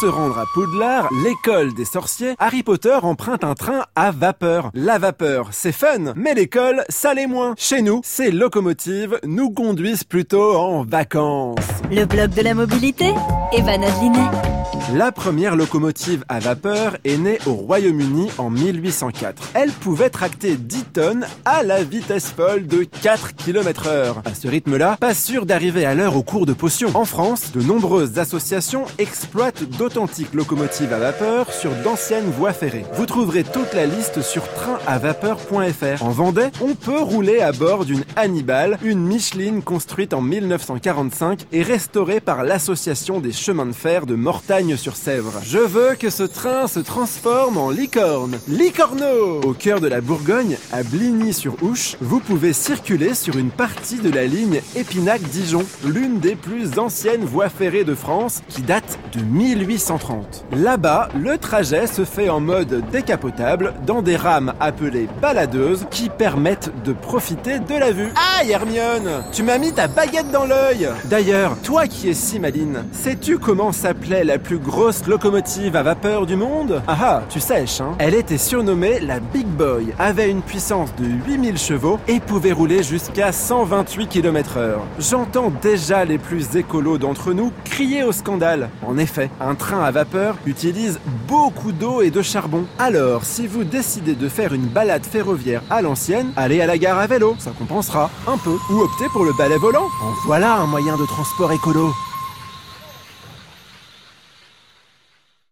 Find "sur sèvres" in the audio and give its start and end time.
44.76-45.40